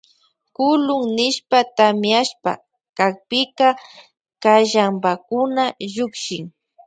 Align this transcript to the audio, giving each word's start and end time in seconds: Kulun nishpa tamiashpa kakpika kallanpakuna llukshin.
Kulun 0.55 1.03
nishpa 1.17 1.59
tamiashpa 1.77 2.51
kakpika 2.97 3.67
kallanpakuna 4.43 5.63
llukshin. 5.93 6.45